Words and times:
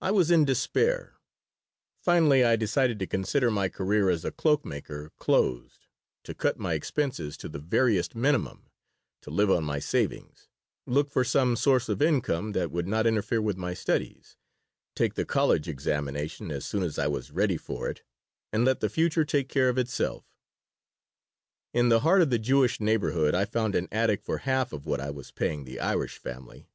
I 0.00 0.10
was 0.10 0.32
in 0.32 0.44
despair. 0.44 1.18
Finally 2.00 2.42
I 2.42 2.56
decided 2.56 2.98
to 2.98 3.06
consider 3.06 3.48
my 3.48 3.68
career 3.68 4.10
as 4.10 4.24
a 4.24 4.32
cloak 4.32 4.64
maker 4.64 5.12
closed; 5.20 5.86
to 6.24 6.34
cut 6.34 6.58
my 6.58 6.74
expenses 6.74 7.36
to 7.36 7.48
the 7.48 7.60
veriest 7.60 8.16
minimum, 8.16 8.70
to 9.20 9.30
live 9.30 9.52
on 9.52 9.62
my 9.62 9.78
savings, 9.78 10.48
look 10.84 11.12
for 11.12 11.22
some 11.22 11.54
source 11.54 11.88
of 11.88 12.02
income 12.02 12.50
that 12.54 12.72
would 12.72 12.88
not 12.88 13.06
interfere 13.06 13.40
with 13.40 13.56
my 13.56 13.72
studies, 13.72 14.36
take 14.96 15.14
the 15.14 15.24
college 15.24 15.68
examination 15.68 16.50
as 16.50 16.66
soon 16.66 16.82
as 16.82 16.98
I 16.98 17.06
was 17.06 17.30
ready 17.30 17.56
for 17.56 17.88
it, 17.88 18.02
and 18.52 18.64
let 18.64 18.80
the 18.80 18.90
future 18.90 19.24
take 19.24 19.48
care 19.48 19.68
of 19.68 19.78
itself 19.78 20.24
In 21.72 21.88
the 21.88 22.00
heart 22.00 22.20
of 22.20 22.30
the 22.30 22.38
Jewish 22.40 22.80
neighborhood 22.80 23.32
I 23.32 23.44
found 23.44 23.76
an 23.76 23.86
attic 23.92 24.24
for 24.24 24.38
half 24.38 24.72
of 24.72 24.86
what 24.86 24.98
I 25.00 25.10
was 25.12 25.30
paying 25.30 25.64
the 25.66 25.78
Irish 25.78 26.18
family. 26.18 26.66